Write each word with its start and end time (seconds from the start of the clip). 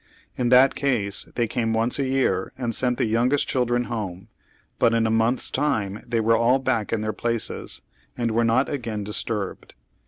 In 0.35 0.49
that 0.49 0.73
case 0.73 1.27
they 1.35 1.47
came 1.47 1.73
once 1.73 1.99
a 1.99 2.07
year 2.07 2.51
and 2.57 2.73
sent 2.73 2.97
the 2.97 3.05
youngest 3.05 3.47
children 3.47 3.83
home; 3.83 4.29
but 4.79 4.95
in 4.95 5.05
a 5.05 5.11
month's 5.11 5.51
time 5.51 6.03
they 6.07 6.19
were 6.19 6.35
all 6.35 6.57
back 6.57 6.91
in 6.91 7.01
their 7.01 7.13
places, 7.13 7.81
and 8.17 8.31
were 8.31 8.43
not 8.43 8.67
again 8.67 9.03
dis 9.03 9.23
turbed. 9.23 9.75